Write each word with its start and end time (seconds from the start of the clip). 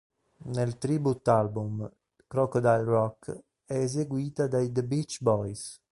Nel 0.45 0.79
tribute 0.79 1.29
album 1.29 1.87
"Crocodile 2.25 2.83
Rock" 2.83 3.39
è 3.65 3.75
eseguita 3.77 4.47
dai 4.47 4.71
The 4.71 4.83
Beach 4.83 5.21
Boys. 5.21 5.79